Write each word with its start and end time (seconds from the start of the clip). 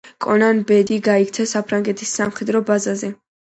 კონან 0.25 0.61
ბედი 0.71 0.97
გაიქცა 1.09 1.47
საფრანგეთის 1.53 2.17
სამხედრო 2.19 2.65
ბაზაზე. 2.73 3.15